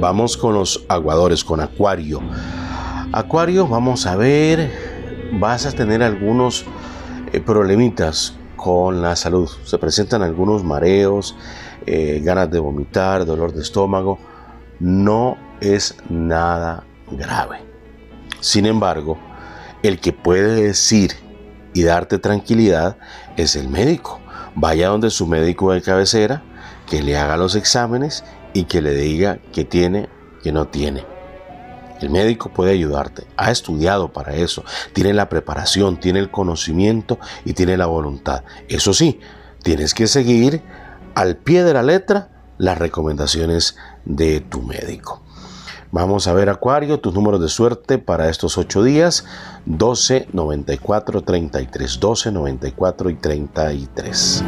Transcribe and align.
Vamos 0.00 0.36
con 0.36 0.54
los 0.54 0.84
aguadores, 0.88 1.42
con 1.42 1.60
Acuario. 1.60 2.20
Acuario, 3.12 3.66
vamos 3.66 4.06
a 4.06 4.14
ver, 4.14 4.70
vas 5.32 5.66
a 5.66 5.72
tener 5.72 6.04
algunos 6.04 6.64
eh, 7.32 7.40
problemitas 7.40 8.36
con 8.54 9.02
la 9.02 9.16
salud. 9.16 9.50
Se 9.64 9.76
presentan 9.76 10.22
algunos 10.22 10.62
mareos, 10.62 11.34
eh, 11.84 12.20
ganas 12.22 12.48
de 12.48 12.60
vomitar, 12.60 13.26
dolor 13.26 13.52
de 13.52 13.62
estómago. 13.62 14.20
No 14.78 15.36
es 15.60 15.96
nada 16.08 16.84
grave. 17.10 17.58
Sin 18.38 18.66
embargo, 18.66 19.18
el 19.82 19.98
que 19.98 20.12
puede 20.12 20.62
decir 20.62 21.10
y 21.74 21.82
darte 21.82 22.20
tranquilidad 22.20 22.98
es 23.36 23.56
el 23.56 23.68
médico. 23.68 24.20
Vaya 24.60 24.88
donde 24.88 25.10
su 25.10 25.28
médico 25.28 25.72
de 25.72 25.82
cabecera, 25.82 26.42
que 26.90 27.00
le 27.00 27.16
haga 27.16 27.36
los 27.36 27.54
exámenes 27.54 28.24
y 28.52 28.64
que 28.64 28.82
le 28.82 28.92
diga 28.92 29.38
que 29.52 29.64
tiene, 29.64 30.08
que 30.42 30.50
no 30.50 30.66
tiene. 30.66 31.06
El 32.00 32.10
médico 32.10 32.52
puede 32.52 32.72
ayudarte, 32.72 33.24
ha 33.36 33.52
estudiado 33.52 34.12
para 34.12 34.34
eso, 34.34 34.64
tiene 34.94 35.12
la 35.12 35.28
preparación, 35.28 36.00
tiene 36.00 36.18
el 36.18 36.32
conocimiento 36.32 37.20
y 37.44 37.52
tiene 37.52 37.76
la 37.76 37.86
voluntad. 37.86 38.42
Eso 38.68 38.92
sí, 38.92 39.20
tienes 39.62 39.94
que 39.94 40.08
seguir 40.08 40.60
al 41.14 41.36
pie 41.36 41.62
de 41.62 41.74
la 41.74 41.84
letra 41.84 42.30
las 42.58 42.78
recomendaciones 42.78 43.76
de 44.04 44.40
tu 44.40 44.62
médico. 44.62 45.22
Vamos 45.90 46.28
a 46.28 46.34
ver 46.34 46.50
Acuario, 46.50 47.00
tus 47.00 47.14
números 47.14 47.40
de 47.40 47.48
suerte 47.48 47.96
para 47.96 48.28
estos 48.28 48.58
ocho 48.58 48.82
días, 48.82 49.24
12, 49.64 50.28
94, 50.32 51.22
33, 51.22 52.00
12, 52.00 52.32
94 52.32 53.10
y 53.10 53.14
33. 53.14 54.44